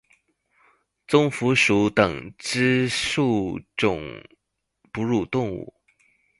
[1.05, 4.27] 棕蝠属等之数种
[4.91, 5.75] 哺乳动物。